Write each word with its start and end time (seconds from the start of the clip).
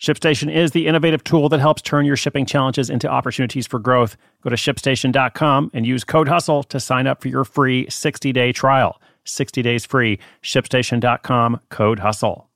ShipStation 0.00 0.54
is 0.54 0.72
the 0.72 0.86
innovative 0.86 1.24
tool 1.24 1.48
that 1.48 1.60
helps 1.60 1.80
turn 1.80 2.04
your 2.04 2.16
shipping 2.16 2.44
challenges 2.44 2.90
into 2.90 3.08
opportunities 3.08 3.66
for 3.66 3.78
growth. 3.78 4.18
Go 4.42 4.50
to 4.50 4.56
shipstation.com 4.56 5.70
and 5.72 5.86
use 5.86 6.04
code 6.04 6.28
HUSTLE 6.28 6.64
to 6.64 6.78
sign 6.78 7.06
up 7.06 7.22
for 7.22 7.28
your 7.28 7.44
free 7.44 7.88
60 7.88 8.30
day 8.32 8.52
trial. 8.52 9.00
60 9.24 9.62
days 9.62 9.86
free. 9.86 10.18
ShipStation.com, 10.42 11.60
code 11.70 12.00
HUSTLE. 12.00 12.46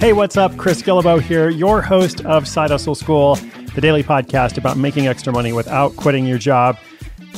Hey, 0.00 0.14
what's 0.14 0.36
up? 0.38 0.56
Chris 0.56 0.82
Guillebeau 0.82 1.20
here, 1.20 1.50
your 1.50 1.82
host 1.82 2.24
of 2.24 2.48
Side 2.48 2.70
Hustle 2.70 2.94
School 2.94 3.38
the 3.80 3.86
daily 3.86 4.02
podcast 4.02 4.58
about 4.58 4.76
making 4.76 5.06
extra 5.06 5.32
money 5.32 5.54
without 5.54 5.96
quitting 5.96 6.26
your 6.26 6.36
job. 6.36 6.78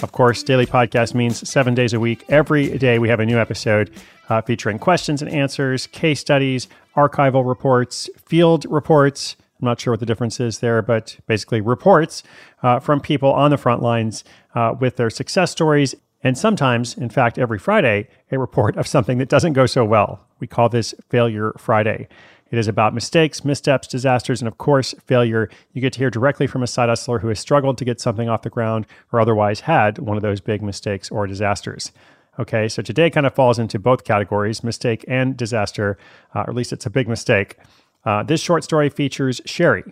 Of 0.02 0.10
course, 0.10 0.42
daily 0.42 0.66
podcast 0.66 1.14
means 1.14 1.48
seven 1.48 1.72
days 1.72 1.92
a 1.92 2.00
week. 2.00 2.24
Every 2.28 2.78
day 2.78 2.98
we 2.98 3.08
have 3.10 3.20
a 3.20 3.24
new 3.24 3.38
episode 3.38 3.92
uh, 4.28 4.42
featuring 4.42 4.80
questions 4.80 5.22
and 5.22 5.30
answers, 5.30 5.86
case 5.86 6.18
studies, 6.18 6.66
archival 6.96 7.46
reports, 7.46 8.10
field 8.16 8.66
reports. 8.68 9.36
I'm 9.60 9.66
not 9.66 9.78
sure 9.78 9.92
what 9.92 10.00
the 10.00 10.06
difference 10.06 10.40
is 10.40 10.58
there, 10.58 10.82
but 10.82 11.16
basically 11.28 11.60
reports 11.60 12.24
uh, 12.64 12.80
from 12.80 12.98
people 12.98 13.32
on 13.32 13.52
the 13.52 13.56
front 13.56 13.80
lines 13.80 14.24
uh, 14.56 14.74
with 14.80 14.96
their 14.96 15.10
success 15.10 15.52
stories. 15.52 15.94
And 16.24 16.36
sometimes, 16.36 16.96
in 16.96 17.08
fact, 17.08 17.38
every 17.38 17.60
Friday, 17.60 18.08
a 18.32 18.38
report 18.40 18.76
of 18.76 18.88
something 18.88 19.18
that 19.18 19.28
doesn't 19.28 19.52
go 19.52 19.66
so 19.66 19.84
well. 19.84 20.26
We 20.40 20.48
call 20.48 20.68
this 20.68 20.92
Failure 21.08 21.52
Friday. 21.56 22.08
It 22.52 22.58
is 22.58 22.68
about 22.68 22.92
mistakes, 22.92 23.46
missteps, 23.46 23.88
disasters, 23.88 24.42
and 24.42 24.46
of 24.46 24.58
course, 24.58 24.94
failure. 25.06 25.48
You 25.72 25.80
get 25.80 25.94
to 25.94 25.98
hear 25.98 26.10
directly 26.10 26.46
from 26.46 26.62
a 26.62 26.66
side 26.66 26.90
hustler 26.90 27.18
who 27.18 27.28
has 27.28 27.40
struggled 27.40 27.78
to 27.78 27.84
get 27.86 27.98
something 27.98 28.28
off 28.28 28.42
the 28.42 28.50
ground 28.50 28.86
or 29.10 29.20
otherwise 29.20 29.60
had 29.60 29.98
one 29.98 30.18
of 30.18 30.22
those 30.22 30.42
big 30.42 30.62
mistakes 30.62 31.10
or 31.10 31.26
disasters. 31.26 31.92
Okay, 32.38 32.68
so 32.68 32.82
today 32.82 33.08
kind 33.08 33.24
of 33.24 33.34
falls 33.34 33.58
into 33.58 33.78
both 33.78 34.04
categories 34.04 34.62
mistake 34.62 35.02
and 35.08 35.34
disaster, 35.34 35.96
uh, 36.34 36.40
or 36.40 36.50
at 36.50 36.54
least 36.54 36.74
it's 36.74 36.84
a 36.84 36.90
big 36.90 37.08
mistake. 37.08 37.56
Uh, 38.04 38.22
this 38.22 38.40
short 38.40 38.64
story 38.64 38.90
features 38.90 39.40
Sherry. 39.46 39.84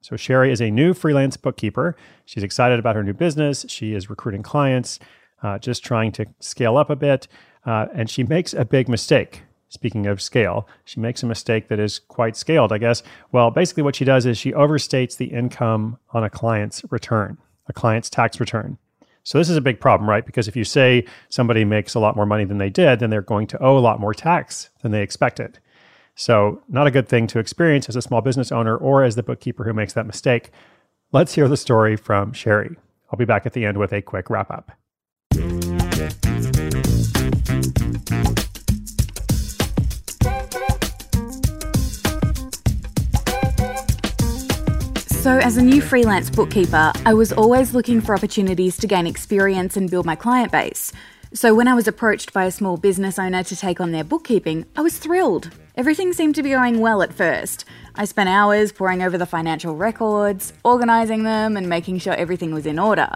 So, 0.00 0.16
Sherry 0.16 0.50
is 0.50 0.62
a 0.62 0.70
new 0.70 0.94
freelance 0.94 1.36
bookkeeper. 1.36 1.94
She's 2.24 2.42
excited 2.42 2.78
about 2.78 2.96
her 2.96 3.02
new 3.02 3.12
business. 3.12 3.66
She 3.68 3.92
is 3.92 4.08
recruiting 4.08 4.42
clients, 4.42 4.98
uh, 5.42 5.58
just 5.58 5.84
trying 5.84 6.12
to 6.12 6.26
scale 6.40 6.78
up 6.78 6.88
a 6.88 6.96
bit, 6.96 7.28
uh, 7.66 7.86
and 7.92 8.08
she 8.08 8.22
makes 8.22 8.54
a 8.54 8.64
big 8.64 8.88
mistake. 8.88 9.42
Speaking 9.70 10.06
of 10.06 10.22
scale, 10.22 10.66
she 10.84 10.98
makes 10.98 11.22
a 11.22 11.26
mistake 11.26 11.68
that 11.68 11.78
is 11.78 11.98
quite 11.98 12.36
scaled, 12.36 12.72
I 12.72 12.78
guess. 12.78 13.02
Well, 13.32 13.50
basically, 13.50 13.82
what 13.82 13.96
she 13.96 14.04
does 14.04 14.24
is 14.24 14.38
she 14.38 14.52
overstates 14.52 15.16
the 15.16 15.26
income 15.26 15.98
on 16.10 16.24
a 16.24 16.30
client's 16.30 16.82
return, 16.90 17.36
a 17.66 17.72
client's 17.74 18.08
tax 18.08 18.40
return. 18.40 18.78
So, 19.24 19.36
this 19.36 19.50
is 19.50 19.58
a 19.58 19.62
big 19.62 19.78
problem, 19.78 20.08
right? 20.08 20.24
Because 20.24 20.48
if 20.48 20.56
you 20.56 20.64
say 20.64 21.04
somebody 21.28 21.66
makes 21.66 21.94
a 21.94 22.00
lot 22.00 22.16
more 22.16 22.24
money 22.24 22.44
than 22.44 22.56
they 22.56 22.70
did, 22.70 23.00
then 23.00 23.10
they're 23.10 23.20
going 23.20 23.46
to 23.48 23.62
owe 23.62 23.76
a 23.76 23.80
lot 23.80 24.00
more 24.00 24.14
tax 24.14 24.70
than 24.80 24.90
they 24.90 25.02
expected. 25.02 25.58
So, 26.14 26.62
not 26.68 26.86
a 26.86 26.90
good 26.90 27.06
thing 27.06 27.26
to 27.28 27.38
experience 27.38 27.90
as 27.90 27.96
a 27.96 28.02
small 28.02 28.22
business 28.22 28.50
owner 28.50 28.74
or 28.74 29.04
as 29.04 29.16
the 29.16 29.22
bookkeeper 29.22 29.64
who 29.64 29.74
makes 29.74 29.92
that 29.92 30.06
mistake. 30.06 30.50
Let's 31.12 31.34
hear 31.34 31.46
the 31.46 31.58
story 31.58 31.94
from 31.96 32.32
Sherry. 32.32 32.76
I'll 33.10 33.18
be 33.18 33.26
back 33.26 33.44
at 33.44 33.52
the 33.52 33.66
end 33.66 33.76
with 33.76 33.92
a 33.92 34.00
quick 34.00 34.30
wrap 34.30 34.50
up. 34.50 34.72
So, 45.28 45.36
as 45.36 45.58
a 45.58 45.62
new 45.62 45.82
freelance 45.82 46.30
bookkeeper, 46.30 46.90
I 47.04 47.12
was 47.12 47.34
always 47.34 47.74
looking 47.74 48.00
for 48.00 48.14
opportunities 48.14 48.78
to 48.78 48.86
gain 48.86 49.06
experience 49.06 49.76
and 49.76 49.90
build 49.90 50.06
my 50.06 50.14
client 50.16 50.50
base. 50.50 50.90
So, 51.34 51.54
when 51.54 51.68
I 51.68 51.74
was 51.74 51.86
approached 51.86 52.32
by 52.32 52.46
a 52.46 52.50
small 52.50 52.78
business 52.78 53.18
owner 53.18 53.42
to 53.42 53.54
take 53.54 53.78
on 53.78 53.92
their 53.92 54.04
bookkeeping, 54.04 54.64
I 54.74 54.80
was 54.80 54.96
thrilled. 54.96 55.50
Everything 55.76 56.14
seemed 56.14 56.34
to 56.36 56.42
be 56.42 56.52
going 56.52 56.80
well 56.80 57.02
at 57.02 57.12
first. 57.12 57.66
I 57.94 58.06
spent 58.06 58.30
hours 58.30 58.72
poring 58.72 59.02
over 59.02 59.18
the 59.18 59.26
financial 59.26 59.76
records, 59.76 60.54
organising 60.64 61.24
them, 61.24 61.58
and 61.58 61.68
making 61.68 61.98
sure 61.98 62.14
everything 62.14 62.54
was 62.54 62.64
in 62.64 62.78
order. 62.78 63.10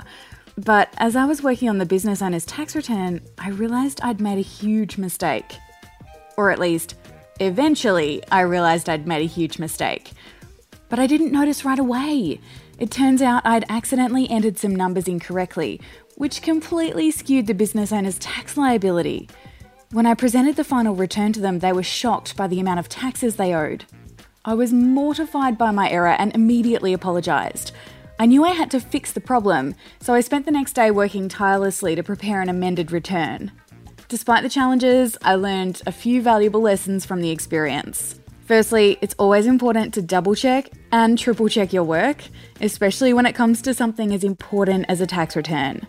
But 0.58 0.92
as 0.98 1.16
I 1.16 1.24
was 1.24 1.42
working 1.42 1.70
on 1.70 1.78
the 1.78 1.86
business 1.86 2.20
owner's 2.20 2.44
tax 2.44 2.76
return, 2.76 3.22
I 3.38 3.48
realised 3.48 4.02
I'd 4.02 4.20
made 4.20 4.36
a 4.36 4.42
huge 4.42 4.98
mistake. 4.98 5.56
Or 6.36 6.50
at 6.50 6.58
least, 6.58 6.94
eventually, 7.40 8.22
I 8.30 8.42
realised 8.42 8.90
I'd 8.90 9.06
made 9.06 9.22
a 9.22 9.34
huge 9.34 9.58
mistake 9.58 10.12
but 10.92 10.98
I 10.98 11.06
didn't 11.06 11.32
notice 11.32 11.64
right 11.64 11.78
away. 11.78 12.38
It 12.78 12.90
turns 12.90 13.22
out 13.22 13.46
I'd 13.46 13.64
accidentally 13.70 14.28
entered 14.28 14.58
some 14.58 14.76
numbers 14.76 15.08
incorrectly, 15.08 15.80
which 16.16 16.42
completely 16.42 17.10
skewed 17.10 17.46
the 17.46 17.54
business 17.54 17.92
owner's 17.92 18.18
tax 18.18 18.58
liability. 18.58 19.26
When 19.92 20.04
I 20.04 20.12
presented 20.12 20.56
the 20.56 20.64
final 20.64 20.94
return 20.94 21.32
to 21.32 21.40
them, 21.40 21.60
they 21.60 21.72
were 21.72 21.82
shocked 21.82 22.36
by 22.36 22.46
the 22.46 22.60
amount 22.60 22.78
of 22.78 22.90
taxes 22.90 23.36
they 23.36 23.54
owed. 23.54 23.86
I 24.44 24.52
was 24.52 24.74
mortified 24.74 25.56
by 25.56 25.70
my 25.70 25.88
error 25.88 26.14
and 26.18 26.34
immediately 26.34 26.92
apologised. 26.92 27.72
I 28.18 28.26
knew 28.26 28.44
I 28.44 28.50
had 28.50 28.70
to 28.72 28.78
fix 28.78 29.12
the 29.12 29.20
problem, 29.22 29.74
so 29.98 30.12
I 30.12 30.20
spent 30.20 30.44
the 30.44 30.52
next 30.52 30.74
day 30.74 30.90
working 30.90 31.30
tirelessly 31.30 31.94
to 31.94 32.02
prepare 32.02 32.42
an 32.42 32.50
amended 32.50 32.92
return. 32.92 33.50
Despite 34.08 34.42
the 34.42 34.50
challenges, 34.50 35.16
I 35.22 35.36
learned 35.36 35.80
a 35.86 35.90
few 35.90 36.20
valuable 36.20 36.60
lessons 36.60 37.06
from 37.06 37.22
the 37.22 37.30
experience. 37.30 38.16
Firstly, 38.44 38.98
it's 39.00 39.14
always 39.18 39.46
important 39.46 39.94
to 39.94 40.02
double 40.02 40.34
check 40.34 40.70
and 40.90 41.18
triple 41.18 41.48
check 41.48 41.72
your 41.72 41.84
work, 41.84 42.24
especially 42.60 43.12
when 43.12 43.26
it 43.26 43.34
comes 43.34 43.62
to 43.62 43.74
something 43.74 44.12
as 44.12 44.24
important 44.24 44.86
as 44.88 45.00
a 45.00 45.06
tax 45.06 45.36
return. 45.36 45.86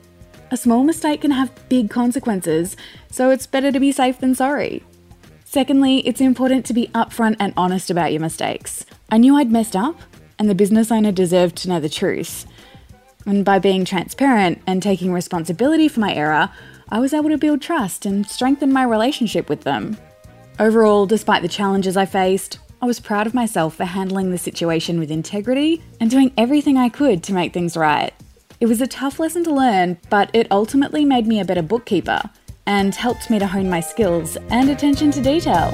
A 0.52 0.58
small 0.58 0.84
mistake 0.84 1.22
can 1.22 1.32
have 1.32 1.52
big 1.68 1.90
consequences, 1.90 2.78
so 3.10 3.32
it's 3.32 3.48
better 3.48 3.72
to 3.72 3.80
be 3.80 3.92
safe 3.92 4.20
than 4.20 4.36
sorry. 4.36 4.84
Secondly, 5.46 6.00
it's 6.08 6.22
important 6.22 6.66
to 6.68 6.74
be 6.74 6.88
upfront 6.90 7.38
and 7.40 7.54
honest 7.58 7.90
about 7.90 8.12
your 8.12 8.22
mistakes. 8.22 8.86
I 9.10 9.18
knew 9.18 9.36
I'd 9.36 9.52
messed 9.52 9.76
up, 9.76 10.00
and 10.38 10.50
the 10.50 10.56
business 10.56 10.92
owner 10.92 11.12
deserved 11.12 11.56
to 11.58 11.70
know 11.70 11.80
the 11.80 11.90
truth. 11.90 12.46
And 13.26 13.44
by 13.44 13.60
being 13.60 13.86
transparent 13.86 14.62
and 14.68 14.82
taking 14.82 15.12
responsibility 15.12 15.88
for 15.88 16.02
my 16.02 16.14
error, 16.14 16.52
I 16.90 17.00
was 17.00 17.14
able 17.14 17.30
to 17.30 17.38
build 17.38 17.62
trust 17.62 18.06
and 18.06 18.28
strengthen 18.28 18.72
my 18.72 18.84
relationship 18.84 19.50
with 19.50 19.62
them. 19.62 19.98
Overall, 20.60 21.08
despite 21.08 21.42
the 21.42 21.48
challenges 21.48 21.98
I 21.98 22.06
faced, 22.06 22.60
I 22.80 22.86
was 22.86 23.00
proud 23.00 23.26
of 23.26 23.34
myself 23.34 23.76
for 23.76 23.86
handling 23.86 24.30
the 24.30 24.38
situation 24.38 25.00
with 25.00 25.10
integrity 25.10 25.82
and 26.00 26.12
doing 26.12 26.32
everything 26.38 26.78
I 26.78 26.90
could 26.90 27.24
to 27.24 27.34
make 27.34 27.54
things 27.54 27.76
right. 27.76 28.14
It 28.60 28.68
was 28.68 28.80
a 28.80 28.88
tough 28.88 29.20
lesson 29.20 29.44
to 29.46 29.54
learn, 29.54 29.98
but 30.10 30.30
it 30.34 30.48
ultimately 30.52 31.06
made 31.06 31.26
me 31.26 31.40
a 31.40 31.46
better 31.46 31.64
bookkeeper 31.64 32.22
and 32.68 32.94
helped 32.94 33.30
me 33.30 33.40
to 33.40 33.48
hone 33.48 33.70
my 33.70 33.80
skills 33.80 34.38
and 34.50 34.70
attention 34.70 35.12
to 35.12 35.22
detail. 35.22 35.74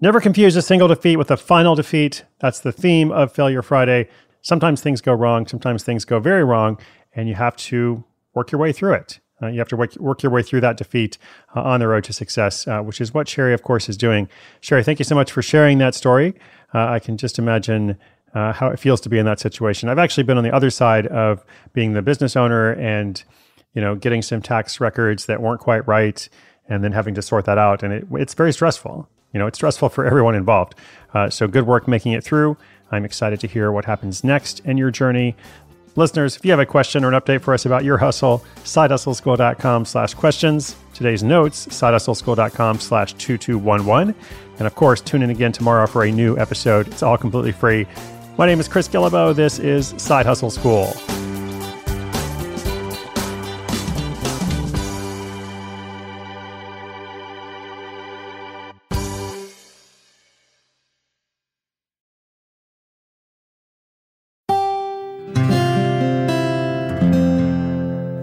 Never 0.00 0.20
confuse 0.20 0.56
a 0.56 0.62
single 0.62 0.88
defeat 0.88 1.16
with 1.16 1.30
a 1.30 1.36
final 1.36 1.74
defeat. 1.74 2.24
That's 2.40 2.60
the 2.60 2.72
theme 2.72 3.12
of 3.12 3.32
Failure 3.32 3.62
Friday. 3.62 4.08
Sometimes 4.42 4.80
things 4.80 5.00
go 5.00 5.12
wrong, 5.12 5.46
sometimes 5.46 5.84
things 5.84 6.04
go 6.04 6.18
very 6.18 6.44
wrong, 6.44 6.78
and 7.14 7.28
you 7.28 7.36
have 7.36 7.56
to 7.56 8.04
work 8.34 8.50
your 8.50 8.60
way 8.60 8.72
through 8.72 8.94
it. 8.94 9.20
Uh, 9.40 9.46
you 9.48 9.58
have 9.58 9.68
to 9.68 9.76
work, 9.76 9.94
work, 9.96 10.22
your 10.22 10.32
way 10.32 10.42
through 10.42 10.60
that 10.60 10.76
defeat 10.76 11.16
uh, 11.54 11.62
on 11.62 11.80
the 11.80 11.88
road 11.88 12.04
to 12.04 12.12
success, 12.12 12.66
uh, 12.66 12.80
which 12.80 13.00
is 13.00 13.14
what 13.14 13.28
Sherry, 13.28 13.54
of 13.54 13.62
course, 13.62 13.88
is 13.88 13.96
doing. 13.96 14.28
Sherry, 14.60 14.82
thank 14.82 14.98
you 14.98 15.04
so 15.04 15.14
much 15.14 15.30
for 15.30 15.42
sharing 15.42 15.78
that 15.78 15.94
story. 15.94 16.34
Uh, 16.72 16.86
I 16.86 16.98
can 16.98 17.16
just 17.16 17.38
imagine 17.38 17.96
uh, 18.34 18.52
how 18.52 18.68
it 18.68 18.78
feels 18.78 19.00
to 19.02 19.08
be 19.08 19.18
in 19.18 19.26
that 19.26 19.40
situation. 19.40 19.88
I've 19.88 19.98
actually 19.98 20.24
been 20.24 20.38
on 20.38 20.44
the 20.44 20.54
other 20.54 20.70
side 20.70 21.06
of 21.06 21.44
being 21.72 21.92
the 21.92 22.02
business 22.02 22.36
owner 22.36 22.72
and 22.72 23.22
you 23.74 23.80
know 23.80 23.94
getting 23.94 24.22
some 24.22 24.42
tax 24.42 24.80
records 24.80 25.26
that 25.26 25.40
weren't 25.40 25.60
quite 25.60 25.86
right, 25.86 26.28
and 26.68 26.82
then 26.82 26.92
having 26.92 27.14
to 27.14 27.22
sort 27.22 27.44
that 27.44 27.58
out, 27.58 27.82
and 27.82 27.92
it, 27.92 28.06
it's 28.12 28.34
very 28.34 28.52
stressful. 28.52 29.08
You 29.34 29.40
know, 29.40 29.46
it's 29.46 29.58
stressful 29.58 29.90
for 29.90 30.06
everyone 30.06 30.34
involved. 30.34 30.76
Uh, 31.12 31.28
so 31.28 31.46
good 31.46 31.66
work 31.66 31.86
making 31.86 32.12
it 32.12 32.24
through. 32.24 32.56
I'm 32.90 33.04
excited 33.04 33.40
to 33.40 33.46
hear 33.46 33.70
what 33.72 33.84
happens 33.84 34.24
next 34.24 34.60
in 34.60 34.78
your 34.78 34.90
journey. 34.90 35.36
Listeners, 35.96 36.36
if 36.36 36.44
you 36.44 36.50
have 36.50 36.60
a 36.60 36.66
question 36.66 37.04
or 37.04 37.12
an 37.12 37.20
update 37.20 37.40
for 37.42 37.54
us 37.54 37.66
about 37.66 37.84
your 37.84 37.98
hustle, 37.98 38.44
sidehustleschool.com 38.64 39.84
slash 39.84 40.14
questions. 40.14 40.76
Today's 40.92 41.22
notes, 41.22 41.66
sidehustleschool.com 41.66 42.80
slash 42.80 43.12
2211. 43.14 44.14
And 44.58 44.66
of 44.66 44.74
course, 44.74 45.00
tune 45.00 45.22
in 45.22 45.30
again 45.30 45.52
tomorrow 45.52 45.86
for 45.86 46.04
a 46.04 46.10
new 46.10 46.36
episode. 46.38 46.88
It's 46.88 47.02
all 47.02 47.16
completely 47.16 47.52
free. 47.52 47.86
My 48.38 48.46
name 48.46 48.58
is 48.58 48.66
Chris 48.66 48.88
Guillebeau. 48.88 49.34
This 49.34 49.60
is 49.60 49.94
Side 49.96 50.26
Hustle 50.26 50.50
School. 50.50 50.92